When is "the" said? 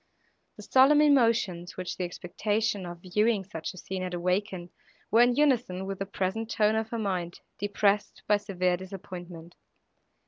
0.55-0.63, 1.95-2.05, 5.99-6.07